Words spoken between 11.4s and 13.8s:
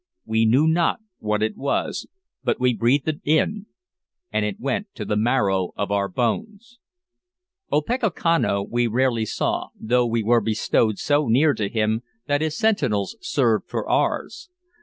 to him that his sentinels served